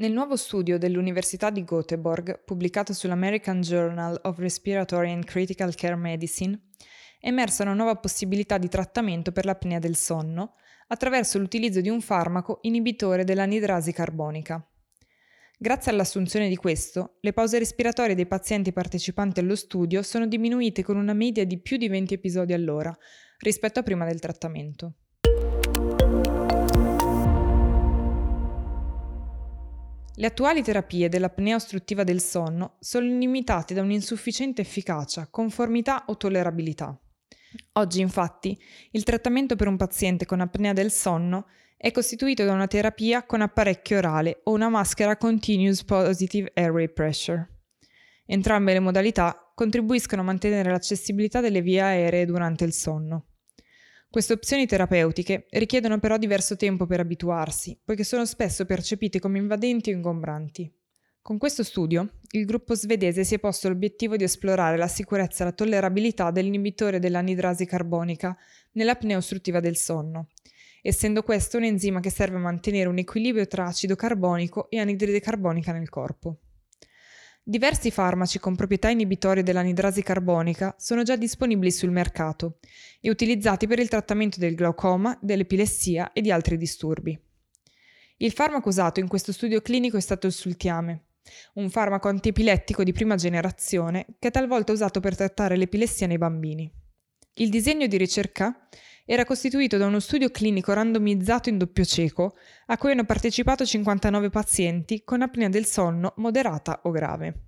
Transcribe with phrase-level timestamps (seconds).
[0.00, 6.68] Nel nuovo studio dell'Università di Göteborg, pubblicato sull'American Journal of Respiratory and Critical Care Medicine,
[7.18, 10.54] è emersa una nuova possibilità di trattamento per l'apnea del sonno
[10.86, 14.64] attraverso l'utilizzo di un farmaco inibitore dell'anidrasi carbonica.
[15.58, 20.96] Grazie all'assunzione di questo, le pause respiratorie dei pazienti partecipanti allo studio sono diminuite con
[20.96, 22.96] una media di più di 20 episodi all'ora
[23.38, 24.92] rispetto a prima del trattamento.
[30.18, 37.00] Le attuali terapie dell'apnea ostruttiva del sonno sono limitate da un'insufficiente efficacia, conformità o tollerabilità.
[37.74, 38.58] Oggi, infatti,
[38.90, 43.42] il trattamento per un paziente con apnea del sonno è costituito da una terapia con
[43.42, 47.48] apparecchio orale o una maschera Continuous Positive Airway Pressure.
[48.26, 53.26] Entrambe le modalità contribuiscono a mantenere l'accessibilità delle vie aeree durante il sonno.
[54.10, 59.90] Queste opzioni terapeutiche richiedono però diverso tempo per abituarsi, poiché sono spesso percepite come invadenti
[59.90, 60.72] o ingombranti.
[61.20, 65.46] Con questo studio, il gruppo svedese si è posto l'obiettivo di esplorare la sicurezza e
[65.46, 68.36] la tollerabilità dell'inibitore dell'anidrasi carbonica
[68.72, 70.28] nell'apnea ostruttiva del sonno
[70.80, 75.20] essendo questo un enzima che serve a mantenere un equilibrio tra acido carbonico e anidride
[75.20, 76.38] carbonica nel corpo.
[77.48, 82.58] Diversi farmaci con proprietà inibitorie dell'anidrasi carbonica sono già disponibili sul mercato
[83.00, 87.18] e utilizzati per il trattamento del glaucoma, dell'epilessia e di altri disturbi.
[88.18, 91.04] Il farmaco usato in questo studio clinico è stato il sultiame,
[91.54, 96.70] un farmaco antiepilettico di prima generazione che è talvolta usato per trattare l'epilessia nei bambini.
[97.32, 98.68] Il disegno di ricerca
[99.10, 104.28] era costituito da uno studio clinico randomizzato in doppio cieco, a cui hanno partecipato 59
[104.28, 107.44] pazienti con apnea del sonno moderata o grave.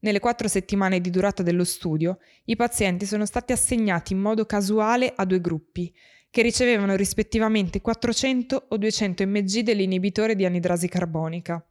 [0.00, 5.12] Nelle quattro settimane di durata dello studio, i pazienti sono stati assegnati in modo casuale
[5.14, 5.94] a due gruppi,
[6.28, 11.64] che ricevevano rispettivamente 400 o 200 mg dell'inibitore di anidrasi carbonica,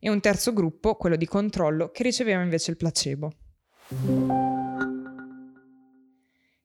[0.00, 3.32] e un terzo gruppo, quello di controllo, che riceveva invece il placebo.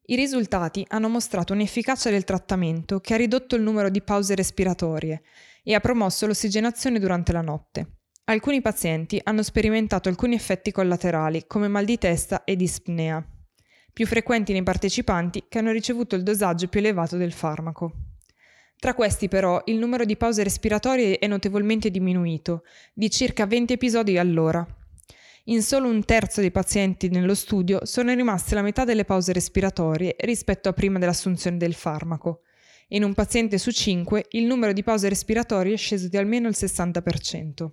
[0.09, 5.21] I risultati hanno mostrato un'efficacia del trattamento che ha ridotto il numero di pause respiratorie
[5.63, 7.97] e ha promosso l'ossigenazione durante la notte.
[8.23, 13.23] Alcuni pazienti hanno sperimentato alcuni effetti collaterali come mal di testa e dispnea,
[13.93, 17.93] più frequenti nei partecipanti che hanno ricevuto il dosaggio più elevato del farmaco.
[18.77, 22.63] Tra questi però il numero di pause respiratorie è notevolmente diminuito,
[22.95, 24.65] di circa 20 episodi all'ora,
[25.49, 30.15] in solo un terzo dei pazienti nello studio sono rimaste la metà delle pause respiratorie
[30.19, 32.41] rispetto a prima dell'assunzione del farmaco.
[32.89, 36.55] In un paziente su 5 il numero di pause respiratorie è sceso di almeno il
[36.55, 37.67] 60%.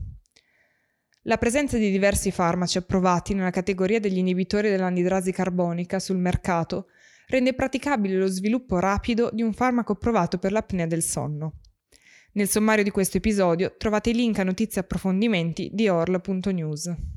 [1.24, 6.86] La presenza di diversi farmaci approvati nella categoria degli inibitori dell'anidrasi carbonica sul mercato
[7.28, 11.60] rende praticabile lo sviluppo rapido di un farmaco approvato per l'apnea del sonno.
[12.32, 17.15] Nel sommario di questo episodio trovate i link a notizie e approfondimenti di orl.news.